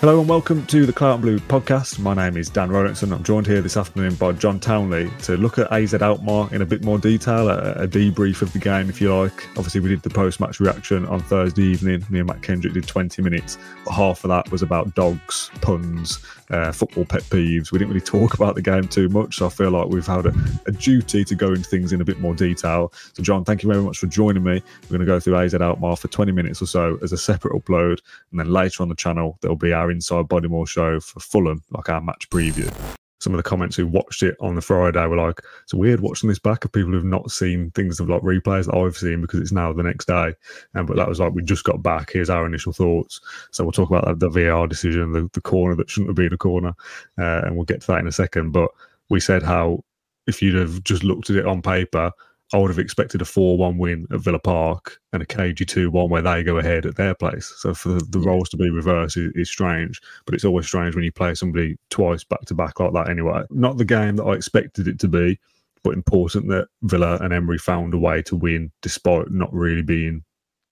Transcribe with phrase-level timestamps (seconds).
[0.00, 1.98] Hello and welcome to the and Blue podcast.
[1.98, 3.12] My name is Dan Rolinson.
[3.12, 6.64] I'm joined here this afternoon by John Townley to look at AZ Alkmaar in a
[6.64, 9.46] bit more detail, a, a debrief of the game, if you like.
[9.58, 12.02] Obviously, we did the post match reaction on Thursday evening.
[12.08, 16.24] Me and Matt Kendrick did 20 minutes, but half of that was about dogs, puns,
[16.50, 17.70] uh, football pet peeves.
[17.70, 20.24] We didn't really talk about the game too much, so I feel like we've had
[20.24, 20.34] a,
[20.66, 22.92] a, duty to go into things in a bit more detail.
[23.12, 24.62] So, John, thank you very much for joining me.
[24.84, 27.52] We're going to go through AZ Alkmaar for 20 minutes or so as a separate
[27.52, 31.62] upload, and then later on the channel, there'll be our Inside Bodymoor show for Fulham,
[31.70, 32.72] like our match preview
[33.20, 36.28] some of the comments who watched it on the Friday were like, it's weird watching
[36.28, 39.40] this back of people who've not seen things of like replays that I've seen because
[39.40, 40.34] it's now the next day.
[40.74, 42.10] And but that was like we just got back.
[42.12, 43.20] Here's our initial thoughts.
[43.50, 46.32] So we'll talk about that, the VR decision, the, the corner that shouldn't have been
[46.32, 46.72] a corner,
[47.18, 48.52] uh, and we'll get to that in a second.
[48.52, 48.70] But
[49.10, 49.84] we said how
[50.26, 52.12] if you'd have just looked at it on paper,
[52.52, 55.90] I would have expected a 4 1 win at Villa Park and a cagey 2
[55.90, 57.52] 1 where they go ahead at their place.
[57.58, 60.94] So for the, the roles to be reversed is, is, strange, but it's always strange
[60.94, 63.42] when you play somebody twice back to back like that anyway.
[63.50, 65.38] Not the game that I expected it to be,
[65.84, 70.24] but important that Villa and Emery found a way to win despite not really being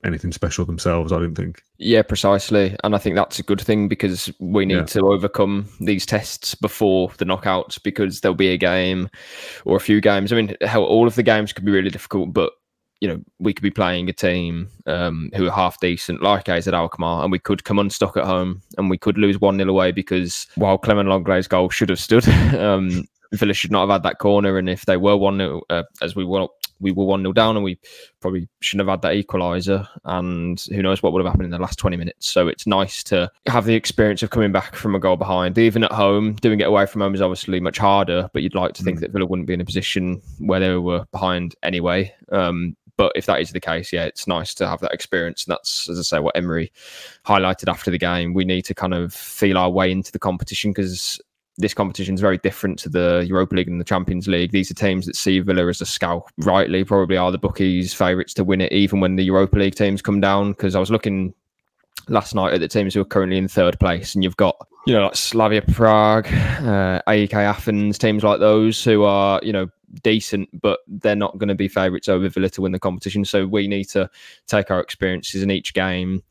[0.05, 1.63] anything special themselves, I didn't think.
[1.79, 2.77] Yeah, precisely.
[2.85, 4.85] And I think that's a good thing because we need yeah.
[4.85, 9.09] to overcome these tests before the knockouts because there'll be a game
[9.65, 10.33] or a few games.
[10.33, 12.53] I mean, how all of the games could be really difficult, but
[13.01, 16.67] you know, we could be playing a team um, who are half decent, like AZ
[16.67, 19.93] Alkmaar, and we could come unstuck at home and we could lose 1 0 away
[19.93, 22.27] because while Clement Lenglet's goal should have stood,
[22.59, 24.59] um, Villa should not have had that corner.
[24.59, 26.49] And if they were 1 0, uh, as we were
[26.81, 27.79] we were 1 0 down and we
[28.21, 29.87] probably shouldn't have had that equaliser.
[30.05, 32.29] And who knows what would have happened in the last 20 minutes.
[32.29, 35.59] So it's nice to have the experience of coming back from a goal behind.
[35.59, 38.75] Even at home, doing it away from home is obviously much harder, but you'd like
[38.75, 39.01] to think mm.
[39.01, 42.15] that Villa wouldn't be in a position where they were behind anyway.
[42.31, 45.47] Um, but if that is the case, yeah, it's nice to have that experience.
[45.47, 46.73] And that's, as I say, what Emery
[47.25, 48.35] highlighted after the game.
[48.35, 51.21] We need to kind of feel our way into the competition because
[51.59, 54.53] this competition is very different to the Europa League and the Champions League.
[54.53, 56.25] These are teams that see Villa as a scout.
[56.39, 60.01] Rightly, probably are the bookies' favourites to win it, even when the Europa League teams
[60.01, 60.53] come down.
[60.53, 61.35] Because I was looking
[62.09, 64.95] last night at the teams who are currently in third place, and you've got you
[64.95, 69.69] know like Slavia Prague, uh, AEK Athens, teams like those who are you know
[70.03, 73.25] decent, but they're not going to be favourites over Villa to win the competition.
[73.25, 74.09] So we need to
[74.47, 76.23] take our experiences in each game.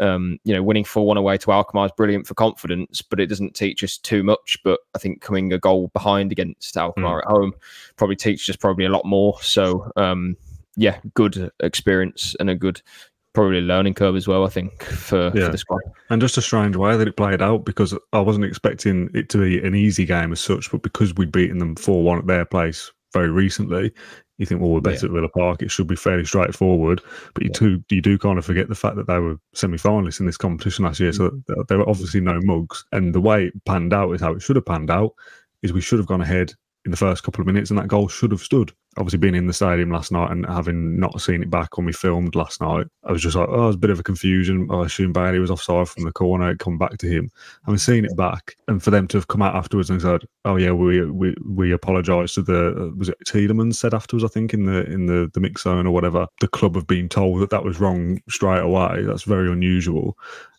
[0.00, 3.26] Um, you know, winning 4 1 away to Alkmaar is brilliant for confidence, but it
[3.26, 4.58] doesn't teach us too much.
[4.64, 7.24] But I think coming a goal behind against Alkmaar mm.
[7.24, 7.52] at home
[7.96, 9.40] probably teaches us probably a lot more.
[9.42, 10.36] So, um,
[10.76, 12.82] yeah, good experience and a good
[13.32, 14.44] probably learning curve as well.
[14.44, 15.46] I think for, yeah.
[15.46, 18.46] for the squad, and just a strange way that it played out because I wasn't
[18.46, 22.02] expecting it to be an easy game as such, but because we'd beaten them four
[22.02, 23.92] one at their place very recently,
[24.38, 25.10] you think, well, we're better yeah.
[25.10, 25.62] at Villa Park.
[25.62, 27.00] It should be fairly straightforward.
[27.34, 27.78] But you yeah.
[27.88, 30.84] do you do kind of forget the fact that they were semi-finalists in this competition
[30.84, 31.66] last year, so mm.
[31.68, 32.84] there were obviously no mugs.
[32.92, 35.12] And the way it panned out is how it should have panned out.
[35.62, 36.52] Is we should have gone ahead
[36.84, 38.72] in the first couple of minutes, and that goal should have stood.
[38.98, 41.92] Obviously, being in the stadium last night and having not seen it back when we
[41.92, 44.68] filmed last night, I was just like, oh, it was a bit of a confusion.
[44.70, 46.50] I assume Bailey was offside from the corner.
[46.50, 47.30] It come back to him.
[47.66, 50.56] Having seen it back, and for them to have come out afterwards and said, oh
[50.56, 54.66] yeah, we we we apologise to the was it Tielemans said afterwards, I think in
[54.66, 56.26] the in the the mix zone or whatever.
[56.40, 59.02] The club have been told that that was wrong straight away.
[59.02, 60.16] That's very unusual.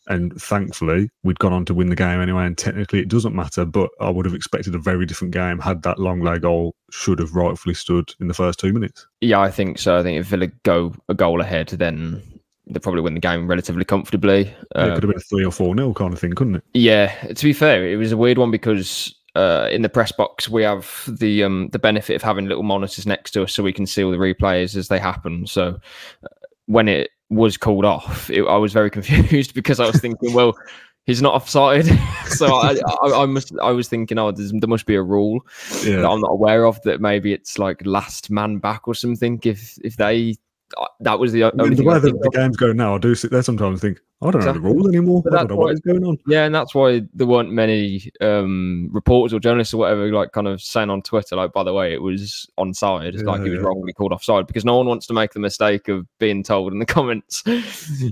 [0.08, 2.46] And thankfully, we'd gone on to win the game anyway.
[2.46, 3.66] And technically, it doesn't matter.
[3.66, 7.36] But I would have expected a very different game had that Lenglet goal should have
[7.36, 9.06] rightfully stood in the first two minutes.
[9.22, 9.98] Yeah, I think so.
[9.98, 12.24] I think if Villa go a goal ahead, then
[12.70, 14.54] they probably win the game relatively comfortably.
[14.76, 16.64] Yeah, it could have been a three or four nil kind of thing, couldn't it?
[16.74, 17.14] Yeah.
[17.34, 20.64] To be fair, it was a weird one because uh, in the press box, we
[20.64, 23.86] have the um, the benefit of having little monitors next to us, so we can
[23.86, 25.46] see all the replays as they happen.
[25.46, 25.80] So
[26.24, 26.28] uh,
[26.66, 30.58] when it was called off, it, I was very confused because I was thinking, well,
[31.06, 31.86] he's not offside.
[32.28, 35.46] so I, I, I, must, I was thinking, oh, there must be a rule
[35.84, 35.98] yeah.
[35.98, 39.40] that I'm not aware of that maybe it's like last man back or something.
[39.44, 40.36] If if they,
[41.00, 43.42] that was the only the way the, the game's going now, I do sit there
[43.42, 44.62] sometimes and think, I don't exactly.
[44.62, 45.24] know the rules anymore.
[45.28, 46.18] I don't know what is going on.
[46.28, 50.48] Yeah, and that's why there weren't many um, reporters or journalists or whatever, like kind
[50.48, 53.60] of saying on Twitter, like, by the way, it was onside, yeah, like he was
[53.60, 53.66] yeah.
[53.66, 56.80] wrongly called offside, because no one wants to make the mistake of being told in
[56.80, 57.44] the comments,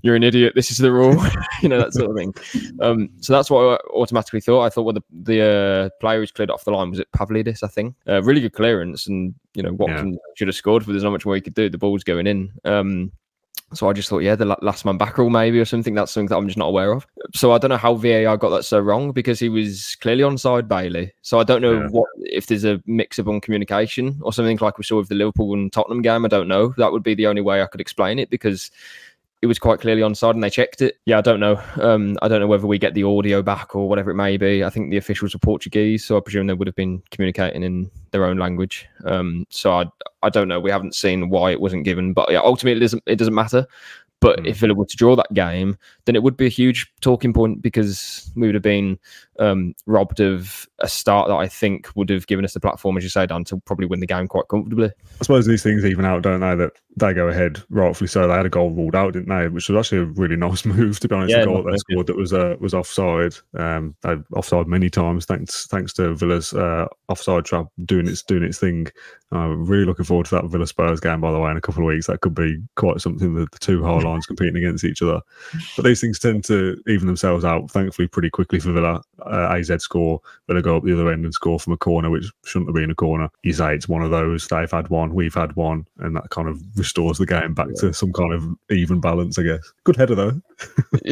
[0.03, 0.53] "You're an idiot.
[0.55, 1.21] This is the rule,"
[1.61, 2.35] you know that sort of thing.
[2.81, 4.63] Um, so that's what I automatically thought.
[4.63, 7.63] I thought, well, the the uh, player who's cleared off the line was it Pavlidis,
[7.63, 7.95] I think.
[8.07, 10.19] Uh, really good clearance, and you know Watson yeah.
[10.35, 11.69] should have scored, but there's not much more he could do.
[11.69, 12.51] The ball's going in.
[12.63, 13.11] Um,
[13.73, 15.95] so I just thought, yeah, the last man back rule maybe or something.
[15.95, 17.05] That's something that I'm just not aware of.
[17.33, 20.67] So I don't know how VAR got that so wrong because he was clearly onside
[20.67, 21.11] Bailey.
[21.21, 21.87] So I don't know yeah.
[21.87, 25.15] what if there's a mix of on communication or something like we saw with the
[25.15, 26.25] Liverpool and Tottenham game.
[26.25, 26.73] I don't know.
[26.77, 28.69] That would be the only way I could explain it because
[29.45, 30.97] it was quite clearly onside and they checked it.
[31.05, 31.61] Yeah, I don't know.
[31.79, 34.63] Um, I don't know whether we get the audio back or whatever it may be.
[34.63, 37.91] I think the officials are Portuguese, so I presume they would have been communicating in
[38.09, 38.87] their own language.
[39.05, 39.85] Um, so I,
[40.23, 40.59] I don't know.
[40.59, 43.67] We haven't seen why it wasn't given, but yeah, ultimately it doesn't it doesn't matter.
[44.19, 44.47] But mm.
[44.47, 47.61] if Villa were to draw that game, then it would be a huge talking point
[47.61, 48.99] because we would have been
[49.39, 53.03] um, robbed of a start that I think would have given us the platform, as
[53.03, 54.87] you say, Dan, to probably win the game quite comfortably.
[54.87, 56.55] I suppose these things even out, don't they?
[56.55, 58.27] That they go ahead, rightfully so.
[58.27, 59.47] They had a goal ruled out, didn't they?
[59.47, 61.31] Which was actually a really nice move, to be honest.
[61.31, 63.35] Yeah, the goal they scored that was uh, was offside.
[63.57, 68.43] Um, they offside many times, thanks thanks to Villa's uh, offside trap doing its doing
[68.43, 68.87] its thing.
[69.31, 71.83] I'm really looking forward to that Villa Spurs game, by the way, in a couple
[71.83, 72.07] of weeks.
[72.07, 75.19] That could be quite something that the two high lines competing against each other.
[75.75, 79.71] But these things tend to even themselves out, thankfully, pretty quickly for Villa uh, AZ
[79.81, 82.75] score, Villa go up the other end and score from a corner, which shouldn't have
[82.75, 83.29] been a corner.
[83.43, 84.47] You say it's one of those.
[84.47, 87.89] They've had one, we've had one, and that kind of restores the game back yeah.
[87.89, 89.73] to some kind of even balance, I guess.
[89.83, 90.41] Good header though.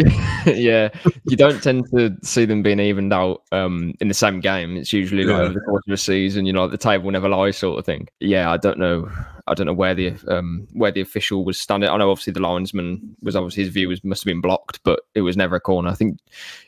[0.46, 0.90] yeah,
[1.26, 4.78] you don't tend to see them being evened out um, in the same game.
[4.78, 5.44] It's usually like yeah.
[5.44, 8.08] over the course of a season, you know, the table never lies sort of thing.
[8.20, 9.10] Yeah, I don't know.
[9.46, 11.90] I don't know where the um, where the official was standing.
[11.90, 15.02] I know obviously the linesman was obviously his view was must have been blocked, but
[15.16, 15.90] it was never a corner.
[15.90, 16.20] I think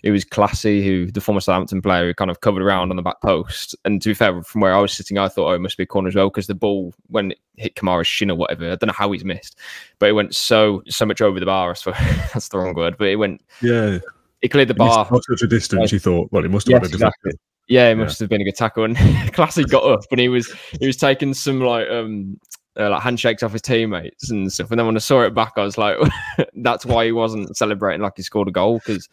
[0.04, 3.01] it was Clasie, who the former Southampton player, who kind of covered around on the
[3.01, 3.75] back post.
[3.86, 5.83] And to be fair, from where I was sitting, I thought oh, it must be
[5.83, 8.75] a corner as well because the ball when it hit Kamara's shin or whatever, I
[8.75, 9.57] don't know how he's missed,
[10.00, 11.74] but it went so so much over the bar.
[11.86, 14.00] That's the wrong word, but it went yeah.
[14.42, 15.07] It cleared the bar.
[15.10, 16.31] Not Such a distance, you thought.
[16.31, 17.31] Well, it must have yes, been a exactly.
[17.68, 18.25] Yeah, it must yeah.
[18.25, 18.83] have been a good tackle.
[18.83, 18.95] And
[19.33, 22.39] Clasie got up and he was he was taking some like um
[22.77, 24.72] uh, like handshakes off his teammates and stuff.
[24.72, 25.98] And then when I saw it back, I was like,
[26.56, 29.07] that's why he wasn't celebrating like he scored a goal because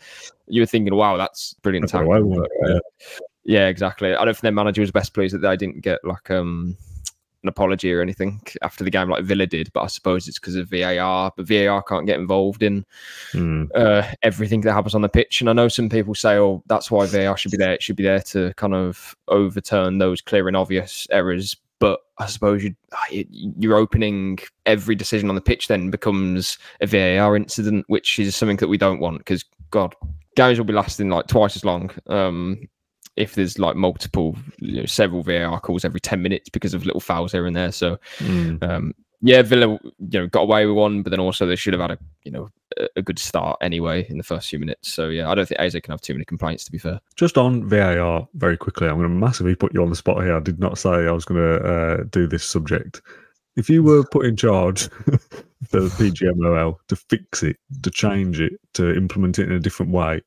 [0.47, 2.47] you were thinking, wow, that's brilliant that's tackle.
[2.67, 2.79] Yeah.
[3.45, 4.15] yeah, exactly.
[4.15, 6.77] I don't think their manager was best pleased that they didn't get like um
[7.43, 10.55] an apology or anything after the game like Villa did, but I suppose it's because
[10.55, 11.33] of VAR.
[11.37, 12.85] But VAR can't get involved in
[13.33, 13.69] mm.
[13.75, 15.41] uh, everything that happens on the pitch.
[15.41, 17.73] And I know some people say, "Oh, that's why VAR should be there.
[17.73, 22.27] It should be there to kind of overturn those clear and obvious errors." But I
[22.27, 22.77] suppose you,
[23.11, 28.59] you're opening every decision on the pitch then becomes a VAR incident, which is something
[28.59, 29.97] that we don't want because God,
[30.37, 31.91] games will be lasting like twice as long.
[32.07, 32.69] Um,
[33.17, 37.01] if there's like multiple, you know, several VAR calls every 10 minutes because of little
[37.01, 37.73] fouls here and there.
[37.73, 38.63] So, mm.
[38.63, 41.81] um, yeah, Villa, you know, got away with one, but then also they should have
[41.81, 42.49] had a, you know,
[42.97, 44.93] a, good start anyway in the first few minutes.
[44.93, 46.65] So yeah, I don't think AZ can have too many complaints.
[46.65, 49.91] To be fair, just on VAR very quickly, I'm going to massively put you on
[49.91, 50.37] the spot here.
[50.37, 53.01] I did not say I was going to uh, do this subject.
[53.55, 54.89] If you were put in charge
[55.69, 60.23] for PGMOL to fix it, to change it, to implement it in a different way,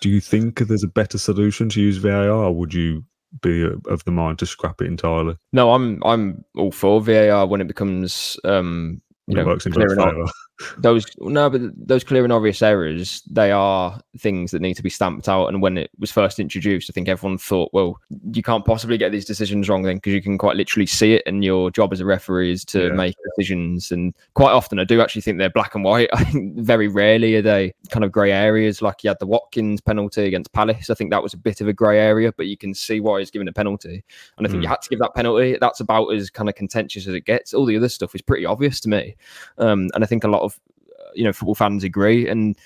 [0.00, 3.04] do you think there's a better solution to use VAR, would you
[3.40, 5.36] be of the mind to scrap it entirely?
[5.52, 9.94] No, I'm I'm all for VAR when it becomes um, you know, works in both
[9.94, 10.24] favour
[10.78, 14.90] those no, but those clear and obvious errors, they are things that need to be
[14.90, 15.46] stamped out.
[15.46, 18.00] And when it was first introduced, I think everyone thought, well,
[18.32, 21.22] you can't possibly get these decisions wrong then because you can quite literally see it,
[21.26, 22.92] and your job as a referee is to yeah.
[22.92, 23.92] make decisions.
[23.92, 26.08] And quite often, I do actually think they're black and white.
[26.12, 28.82] I think very rarely are they kind of grey areas.
[28.82, 30.90] Like you had the Watkins penalty against Palace.
[30.90, 33.20] I think that was a bit of a grey area, but you can see why
[33.20, 34.04] he's given a penalty.
[34.38, 34.64] And I think mm.
[34.64, 35.56] you had to give that penalty.
[35.60, 37.54] That's about as kind of contentious as it gets.
[37.54, 39.16] All the other stuff is pretty obvious to me.
[39.58, 40.60] Um, and I think a lot of of
[41.14, 42.28] you know football fans agree.
[42.28, 42.56] And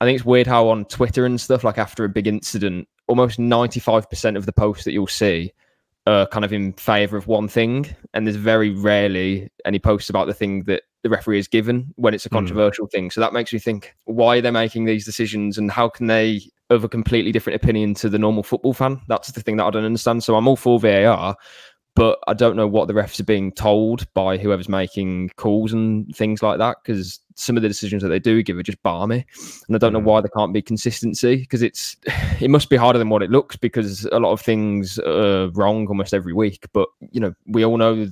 [0.00, 3.38] I think it's weird how on Twitter and stuff, like after a big incident, almost
[3.38, 5.52] ninety five percent of the posts that you'll see
[6.06, 10.26] are kind of in favour of one thing, and there's very rarely any posts about
[10.26, 12.36] the thing that the referee is given when it's a hmm.
[12.36, 12.90] controversial mm.
[12.90, 13.10] thing.
[13.10, 16.82] So that makes me think why they're making these decisions and how can they have
[16.82, 19.00] a completely different opinion to the normal football fan?
[19.06, 20.24] That's the thing that I don't understand.
[20.24, 21.36] So I'm all for VAR,
[21.94, 26.14] but I don't know what the refs are being told by whoever's making calls and
[26.14, 29.24] things like that because some of the decisions that they do give are just balmy,
[29.66, 30.04] and I don't know mm.
[30.04, 31.96] why there can't be consistency because it's
[32.40, 35.86] it must be harder than what it looks because a lot of things are wrong
[35.86, 36.66] almost every week.
[36.72, 38.08] But you know, we all know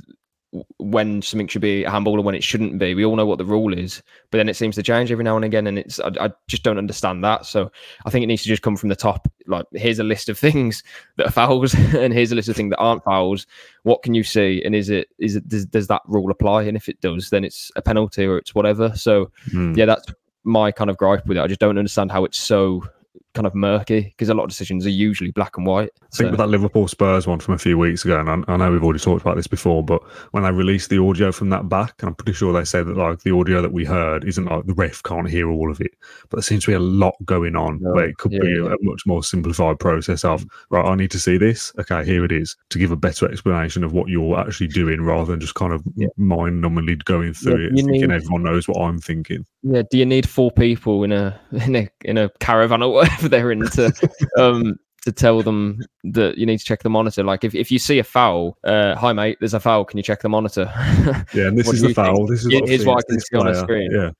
[0.78, 2.94] when something should be a handball and when it shouldn't be.
[2.94, 5.36] We all know what the rule is, but then it seems to change every now
[5.36, 7.46] and again, and it's I, I, just don't understand that.
[7.46, 7.70] So
[8.04, 9.30] I think it needs to just come from the top.
[9.46, 10.82] Like here's a list of things
[11.16, 13.46] that are fouls, and here's a list of things that aren't fouls.
[13.84, 16.64] What can you see, and is it is it does, does that rule apply?
[16.64, 18.94] And if it does, then it's a penalty or it's whatever.
[18.94, 19.76] So mm.
[19.76, 20.06] yeah, that's
[20.44, 21.40] my kind of gripe with it.
[21.40, 22.84] I just don't understand how it's so
[23.34, 25.90] kind of murky because a lot of decisions are usually black and white.
[26.02, 28.56] I think with that Liverpool Spurs one from a few weeks ago, and I, I,
[28.56, 31.68] know we've already talked about this before, but when they released the audio from that
[31.68, 34.44] back, and I'm pretty sure they said that like the audio that we heard isn't
[34.44, 35.92] like the ref can't hear all of it,
[36.28, 38.74] but there seems to be a lot going on where it could yeah, be yeah.
[38.74, 41.72] a, much more simplified process of right, I need to see this.
[41.78, 45.30] Okay, here it is to give a better explanation of what you're actually doing rather
[45.32, 45.84] than just kind of
[46.16, 49.46] mind numbingly going through it, thinking need, everyone knows what I'm thinking.
[49.62, 53.21] Yeah, do you need four people in a in a in a caravan or whatever
[53.28, 53.92] they're in to
[54.38, 57.24] um to tell them that you need to check the monitor?
[57.24, 59.84] Like if, if you see a foul, uh, hi mate, there's a foul.
[59.84, 60.70] Can you check the monitor?
[61.34, 62.16] yeah, and this is the foul.
[62.16, 62.30] Think?
[62.30, 63.90] This is here's what I can see on the screen.
[63.90, 64.10] Yeah.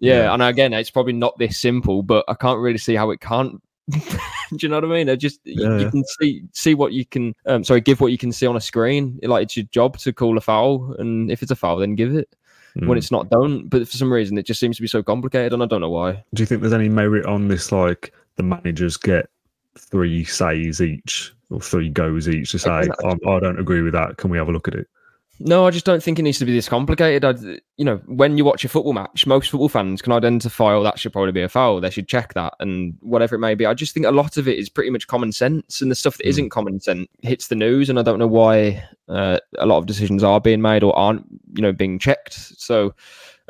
[0.00, 0.22] yeah.
[0.24, 3.20] yeah, and again, it's probably not this simple, but I can't really see how it
[3.20, 3.98] can't do
[4.60, 5.10] you know what I mean?
[5.10, 7.34] I just yeah, you, you, can see see what you can.
[7.46, 9.18] Um, sorry, give what you can see on a screen.
[9.22, 12.14] Like it's your job to call a foul, and if it's a foul, then give
[12.14, 12.34] it
[12.74, 13.66] when it's not done.
[13.66, 15.90] But for some reason, it just seems to be so complicated, and I don't know
[15.90, 16.24] why.
[16.32, 17.72] Do you think there's any merit on this?
[17.72, 19.28] Like the managers get
[19.78, 24.16] three says each or three goes each to say, I, I don't agree with that.
[24.16, 24.88] Can we have a look at it?
[25.44, 27.24] No, I just don't think it needs to be this complicated.
[27.24, 30.84] I, you know, when you watch a football match, most football fans can identify, oh,
[30.84, 31.80] that should probably be a foul.
[31.80, 33.66] They should check that and whatever it may be.
[33.66, 36.16] I just think a lot of it is pretty much common sense, and the stuff
[36.18, 36.28] that mm.
[36.28, 37.90] not common sense hits the news.
[37.90, 41.26] And I don't know why uh, a lot of decisions are being made or aren't,
[41.54, 42.34] you know, being checked.
[42.34, 42.94] So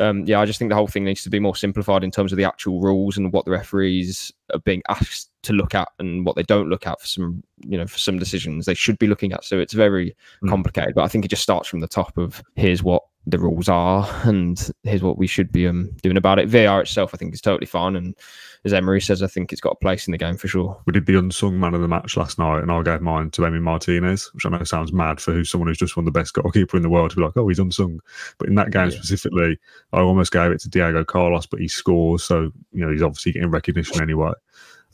[0.02, 2.32] um, yeah, I just think the whole thing needs to be more simplified in terms
[2.32, 6.26] of the actual rules and what the referees are being asked to look at and
[6.26, 9.06] what they don't look at for some, you know, for some decisions they should be
[9.06, 9.44] looking at.
[9.44, 10.48] So it's very mm.
[10.48, 13.68] complicated, but I think it just starts from the top of here's what the rules
[13.68, 16.48] are and here's what we should be um, doing about it.
[16.48, 17.94] VAR itself, I think, is totally fine.
[17.94, 18.16] And
[18.64, 20.80] as Emery says, I think it's got a place in the game for sure.
[20.86, 23.42] We did the unsung man of the match last night, and I gave mine to
[23.42, 26.34] Emi Martinez, which I know sounds mad for who's someone who's just won the best
[26.34, 28.00] goalkeeper in the world to be like, oh, he's unsung.
[28.38, 28.96] But in that game yeah.
[28.96, 29.58] specifically,
[29.92, 33.32] I almost gave it to Diego Carlos, but he scores, so you know he's obviously
[33.32, 34.32] getting recognition anyway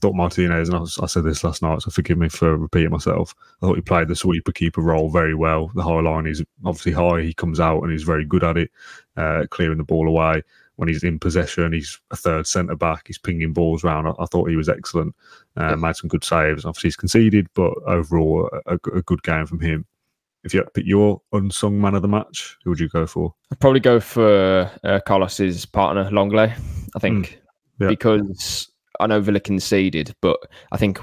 [0.00, 2.90] thought Martinez, and I, was, I, said this last night, so forgive me for repeating
[2.90, 3.34] myself.
[3.62, 5.70] I thought he played the sweeper keeper role very well.
[5.74, 7.22] The high line is obviously high.
[7.22, 8.70] He comes out and he's very good at it,
[9.16, 10.42] uh, clearing the ball away.
[10.76, 13.08] When he's in possession, he's a third centre back.
[13.08, 14.06] He's pinging balls around.
[14.06, 15.14] I, I thought he was excellent.
[15.56, 16.64] Uh, made some good saves.
[16.64, 19.84] Obviously, he's conceded, but overall, a, a good game from him.
[20.44, 23.06] If you had to pick your unsung man of the match, who would you go
[23.08, 23.34] for?
[23.50, 26.56] I'd probably go for uh, Carlos's partner, Lenglet.
[26.94, 27.36] I think mm,
[27.80, 27.88] yeah.
[27.88, 30.38] because I know Villa conceded, but
[30.72, 30.98] I think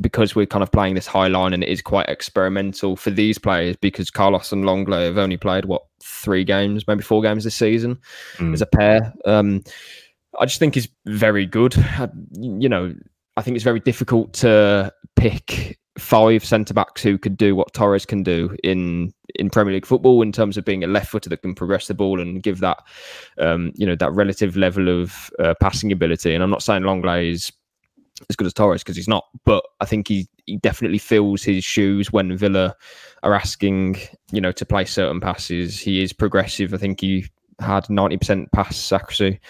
[0.00, 3.38] because we're kind of playing this high line and it is quite experimental for these
[3.38, 7.56] players because Carlos and Lenglet have only played what three games, maybe four games this
[7.56, 7.98] season
[8.36, 8.52] mm.
[8.52, 9.12] as a pair.
[9.24, 9.62] Um,
[10.38, 11.76] I just think he's very good.
[11.76, 12.94] I, you know,
[13.36, 18.06] I think it's very difficult to pick five centre backs who could do what Torres
[18.06, 21.42] can do in in Premier League football in terms of being a left footer that
[21.42, 22.78] can progress the ball and give that
[23.38, 26.34] um, you know that relative level of uh, passing ability.
[26.34, 27.52] And I'm not saying Lenglet is
[28.28, 31.64] as good as Torres because he's not, but I think he he definitely fills his
[31.64, 32.74] shoes when Villa
[33.22, 33.98] are asking
[34.32, 35.78] you know to play certain passes.
[35.78, 36.74] He is progressive.
[36.74, 37.26] I think he
[37.60, 39.40] had 90% pass accuracy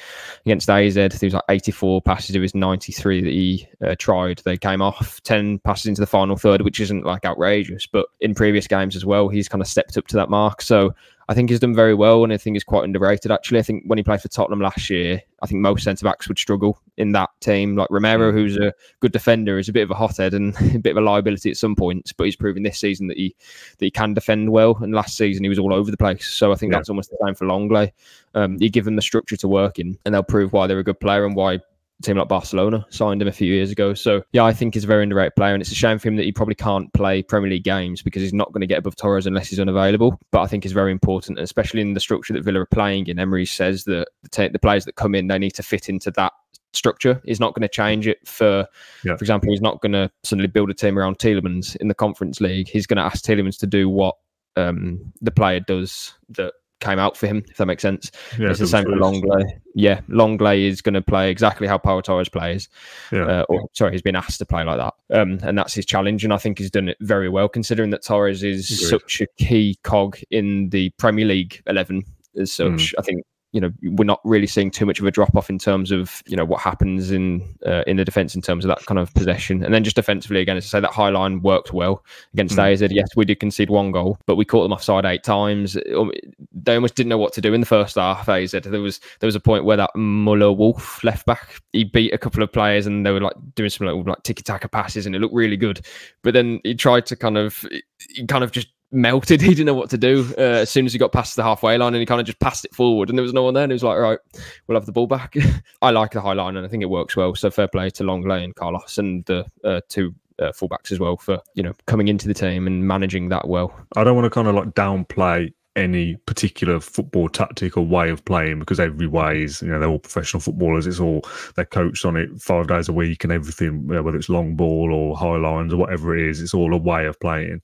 [0.47, 0.95] against AZ.
[0.95, 4.41] There was like 84 passes It was 93 that he uh, tried.
[4.45, 8.35] They came off 10 passes into the final third, which isn't like outrageous, but in
[8.35, 10.63] previous games as well, he's kind of stepped up to that mark.
[10.63, 10.95] So
[11.31, 13.31] I think he's done very well, and I think he's quite underrated.
[13.31, 16.27] Actually, I think when he played for Tottenham last year, I think most centre backs
[16.27, 17.77] would struggle in that team.
[17.77, 18.35] Like Romero, mm.
[18.35, 21.01] who's a good defender, is a bit of a hothead and a bit of a
[21.03, 23.37] liability at some points, but he's proven this season that he
[23.79, 24.79] that he can defend well.
[24.81, 26.27] And last season he was all over the place.
[26.27, 26.79] So I think yeah.
[26.79, 27.93] that's almost the same for Lenglet.
[28.35, 30.85] Um, you give them the structure to work in, and they'll prove why they're a
[30.85, 31.61] good player and why
[32.03, 33.95] team like Barcelona signed him a few years ago.
[33.95, 36.17] So yeah, I think he's a very underrated player, and it's a shame for him
[36.17, 38.97] that he probably can't play Premier League games because he's not going to get above
[38.97, 40.19] Torres unless he's unavailable.
[40.31, 43.19] But I think he's very important, especially in the structure that Villa are playing in.
[43.19, 46.11] Emery says that the, t- the players that come in they need to fit into
[46.13, 46.33] that
[46.73, 47.21] structure.
[47.25, 48.67] He's not going to change it for,
[49.05, 49.17] yeah.
[49.17, 52.41] for example, he's not going to suddenly build a team around Tielemans in the Conference
[52.41, 52.69] League.
[52.69, 54.17] He's going to ask Tielemans to do what
[54.57, 58.11] um, the player does that came out for him, if that makes sense.
[58.39, 59.61] Yeah, it's the same for Lenglet.
[59.75, 62.69] Yeah, Lenglet is going to play exactly how Pau Torres plays.
[63.13, 63.27] Yeah.
[63.27, 66.25] Uh, or sorry, he's been asked to play like that, um, and that's his challenge.
[66.25, 68.89] And I think he's done it very well, considering that Torres is Agreed.
[68.89, 72.05] such a key cog in the Premier League eleven.
[72.39, 72.95] As such, mm.
[72.99, 75.59] I think you know we're not really seeing too much of a drop off in
[75.59, 78.85] terms of you know what happens in uh, in the defense in terms of that
[78.87, 79.65] kind of possession.
[79.65, 82.73] And then just defensively again as I say that high line worked well against mm.
[82.73, 85.77] AZ yes we did concede one goal but we caught them offside eight times.
[85.97, 86.13] Um,
[86.53, 89.27] they almost didn't know what to do in the first half AZ there was there
[89.27, 92.87] was a point where that Møller Wolfe left back he beat a couple of players
[92.87, 95.57] and they were like doing some like, like tiki taka passes and it looked really
[95.57, 95.85] good.
[96.23, 97.65] But then he tried to kind of
[98.11, 99.41] he kind of just melted.
[99.49, 101.79] He didn't know what to do uh, as soon as he got past the halfway
[101.79, 103.65] line, and he kind of just passed it forward, and there was no one there.
[103.65, 104.19] And he was like, "Right,
[104.67, 105.35] we'll have the ball back."
[105.83, 107.35] I like the high line, and I think it works well.
[107.35, 111.17] So fair play to Lenglet and Carlos and the uh, two uh, fullbacks as well
[111.17, 113.75] for you know coming into the team and managing that well.
[113.97, 118.25] I don't want to kind of like downplay any particular football tactic or way of
[118.25, 121.23] playing because every way is you know they're all professional footballers it's all
[121.55, 124.57] they're coached on it five days a week and everything you know, whether it's long
[124.57, 127.63] ball or high lines or whatever it is it's all a way of playing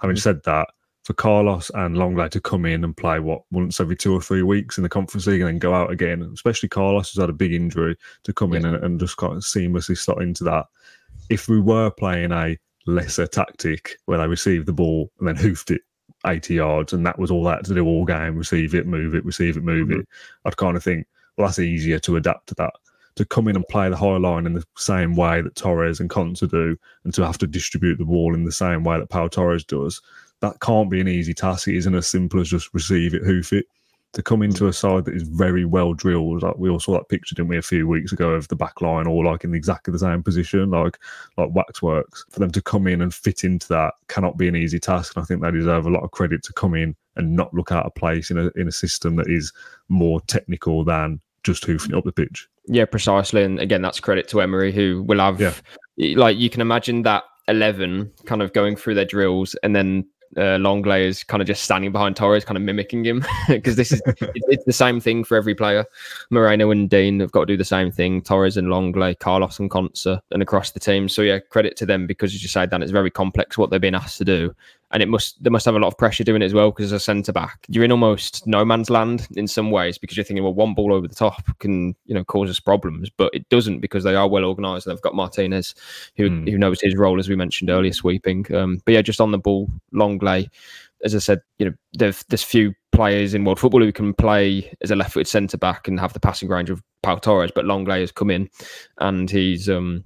[0.00, 0.20] Having mm.
[0.20, 0.68] said that,
[1.08, 4.42] for Carlos and Lenglet to come in and play what once every two or three
[4.42, 7.32] weeks in the conference league and then go out again, especially Carlos who's had a
[7.32, 8.58] big injury to come yeah.
[8.58, 10.66] in and, and, just kind of seamlessly slot into that.
[11.30, 15.70] If we were playing a lesser tactic where they received the ball and then hoofed
[15.70, 15.80] it
[16.26, 19.24] 80 yards and that was all that to do all game, receive it, move it,
[19.24, 20.00] receive it, move mm-hmm.
[20.00, 20.08] it,
[20.44, 21.06] I'd kind of think,
[21.38, 22.74] well, that's easier to adapt to that
[23.18, 26.08] to come in and play the high line in the same way that Torres and
[26.08, 29.26] Konsa do, and to have to distribute the ball in the same way that Pau
[29.26, 30.00] Torres does,
[30.40, 31.66] that can't be an easy task.
[31.66, 33.66] It isn't as simple as just receive it, hoof it.
[34.12, 37.08] To come into a side that is very well drilled, like we all saw that
[37.08, 39.92] picture, didn't we, a few weeks ago of the back line all like in exactly
[39.92, 40.96] the same position, like
[41.36, 42.24] like waxworks.
[42.30, 45.14] For them to come in and fit into that cannot be an easy task.
[45.14, 47.70] And I think they deserve a lot of credit to come in and not look
[47.70, 49.52] out of place in a in a system that is
[49.88, 52.48] more technical than just hoofing up the pitch.
[52.68, 53.42] Yeah, precisely.
[53.42, 55.54] And again, that's credit to Emery, who will have, yeah.
[56.16, 60.06] like, you can imagine that 11 kind of going through their drills and then
[60.36, 63.92] uh, Lenglet is kind of just standing behind Torres, kind of mimicking him because this
[63.92, 65.84] is it's the same thing for every player.
[66.30, 68.22] Moreno and Digne have got to do the same thing.
[68.22, 71.08] Torres and Lenglet, Carlos and Konsa, and across the team.
[71.08, 73.80] So yeah, credit to them because as you say, Dan, it's very complex what they've
[73.80, 74.54] been asked to do,
[74.90, 76.86] and it must they must have a lot of pressure doing it as well because
[76.86, 80.24] as a centre back you're in almost no man's land in some ways because you're
[80.24, 83.48] thinking well one ball over the top can you know cause us problems but it
[83.48, 85.74] doesn't because they are well organised and they've got Martinez
[86.16, 86.50] who mm.
[86.50, 89.38] who knows his role as we mentioned earlier sweeping um, but yeah just on the
[89.38, 90.48] ball Lenglet
[91.04, 94.90] as I said you know there's few players in world football who can play as
[94.90, 98.12] a left-footed centre back and have the passing range of Pau Torres but Lenglet has
[98.12, 98.48] come in
[98.98, 100.04] and he's um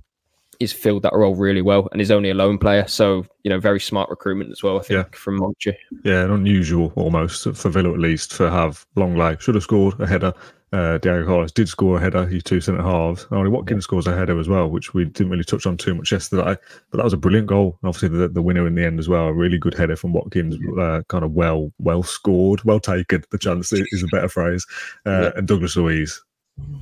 [0.63, 2.87] he's filled that role really well and he's only a loan player.
[2.87, 5.19] So, you know, very smart recruitment as well, I think, yeah.
[5.19, 5.75] from Monchi.
[6.05, 9.41] Yeah, unusual almost for Villa at least to have Lenglet.
[9.41, 10.33] Should have scored a header.
[10.73, 12.27] Uh, Diego Carlos did score a header.
[12.27, 13.27] He's two centre halves.
[13.31, 16.11] Only Watkins scores a header as well, which we didn't really touch on too much
[16.11, 16.57] yesterday.
[16.91, 17.79] But that was a brilliant goal.
[17.83, 19.27] And obviously, the, the winner in the end as well.
[19.27, 20.57] A really good header from Watkins.
[20.79, 23.23] Uh, kind of well, well scored, well taken.
[23.31, 24.65] The chance is a better phrase.
[25.05, 25.31] Uh, yeah.
[25.37, 26.23] And Douglas Luiz,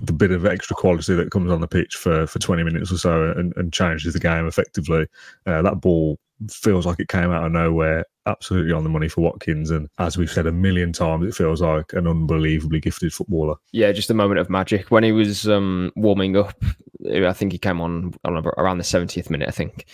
[0.03, 2.99] the bit of extra quality that comes on the pitch for, for 20 minutes or
[2.99, 5.07] so and, and changes the game effectively.
[5.47, 9.21] Uh, that ball feels like it came out of nowhere, absolutely on the money for
[9.21, 9.71] Watkins.
[9.71, 13.57] And as we've said a million times, it feels like an unbelievably gifted footballer.
[13.73, 14.90] Yeah, just a moment of magic.
[14.90, 16.62] When he was um, warming up,
[17.07, 19.87] I think he came on, around the 70th minute, I think.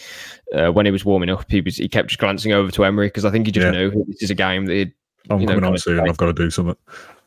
[0.54, 3.08] Uh, when he was warming up, he was he kept just glancing over to Emery
[3.08, 3.70] because I think he just yeah.
[3.70, 4.74] knew this is a game that
[5.30, 6.00] I'm you know, coming on soon.
[6.00, 6.76] I've got to do something.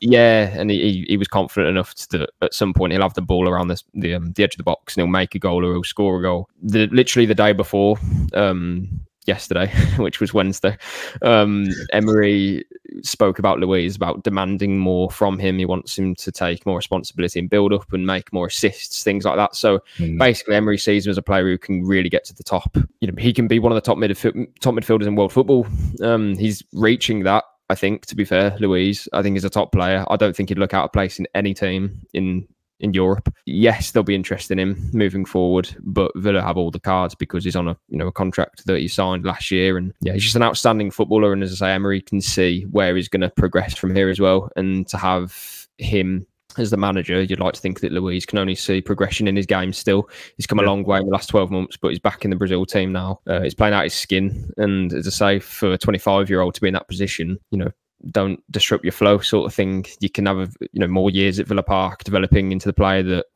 [0.00, 3.48] Yeah, and he, he was confident enough to at some point he'll have the ball
[3.48, 5.72] around the the, um, the edge of the box and he'll make a goal or
[5.72, 6.48] he'll score a goal.
[6.62, 7.96] The, literally the day before,
[8.32, 8.88] um,
[9.26, 10.76] yesterday, which was Wednesday,
[11.22, 12.64] um, Emery
[13.02, 15.58] spoke about Luiz about demanding more from him.
[15.58, 19.24] He wants him to take more responsibility and build up and make more assists, things
[19.24, 19.54] like that.
[19.54, 20.18] So mm.
[20.18, 22.76] basically, Emery sees him as a player who can really get to the top.
[23.00, 25.66] You know, he can be one of the top midfield top midfielders in world football.
[26.02, 29.08] Um, he's reaching that I think, to be fair, Luiz.
[29.12, 30.04] I think he's a top player.
[30.10, 32.48] I don't think he'd look out of place in any team in
[32.80, 33.32] in Europe.
[33.46, 37.44] Yes, they'll be interested in him moving forward, but Villa have all the cards because
[37.44, 40.24] he's on a you know a contract that he signed last year, and yeah, he's
[40.24, 41.32] just an outstanding footballer.
[41.32, 44.18] And as I say, Emery can see where he's going to progress from here as
[44.18, 46.26] well, and to have him
[46.58, 49.46] as the manager, you'd like to think that Luiz can only see progression in his
[49.46, 50.08] game still.
[50.36, 52.36] He's come a long way in the last 12 months, but he's back in the
[52.36, 53.20] Brazil team now.
[53.26, 54.50] Uh, he's playing out his skin.
[54.56, 57.58] And as I say, for a 25 year old to be in that position, you
[57.58, 57.70] know,
[58.10, 59.86] don't disrupt your flow sort of thing.
[60.00, 63.02] You can have, a, you know, more years at Villa Park developing into the player
[63.02, 63.26] that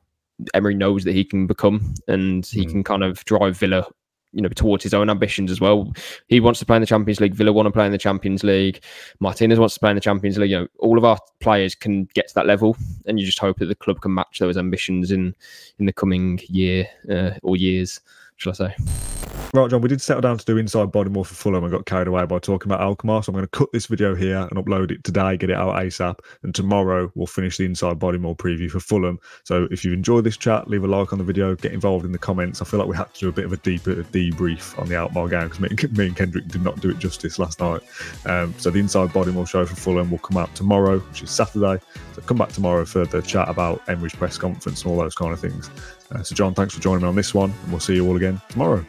[0.53, 2.71] Emery knows that he can become and he mm.
[2.71, 3.87] can kind of drive Villa
[4.35, 5.91] you know towards his own ambitions as well.
[6.27, 7.33] He wants to play in the Champions League.
[7.33, 8.83] Villa want to play in the Champions League.
[9.19, 10.51] Martinez wants to play in the Champions League.
[10.51, 13.57] You know, all of our players can get to that level, and you just hope
[13.59, 15.33] that the club can match those ambitions in
[15.79, 18.01] in the coming year uh, or years,
[18.35, 19.24] shall I say?
[19.55, 22.09] Right, John, we did settle down to do Inside Bodymoor for Fulham and got carried
[22.09, 23.23] away by talking about Alkmaar.
[23.23, 25.75] So I'm going to cut this video here and upload it today, get it out
[25.75, 26.19] ASAP.
[26.43, 29.17] And tomorrow we'll finish the Inside Bodymoor preview for Fulham.
[29.45, 32.11] So if you've enjoyed this chat, leave a like on the video, get involved in
[32.11, 32.61] the comments.
[32.61, 34.95] I feel like we had to do a bit of a deeper debrief on the
[34.95, 37.79] Alkmaar game because me, and Kendrick did not do it justice last night.
[38.25, 41.81] Um, so the Inside Bodymoor show for Fulham will come out tomorrow, which is Saturday.
[42.13, 45.31] So come back tomorrow for the chat about Emery's press conference and all those kind
[45.31, 45.69] of things.
[46.11, 48.17] Uh, so, John, thanks for joining me on this one, and we'll see you all
[48.17, 48.85] again tomorrow.